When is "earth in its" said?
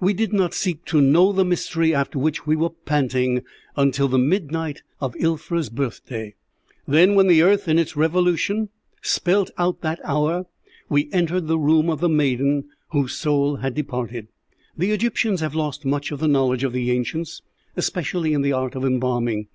7.44-7.94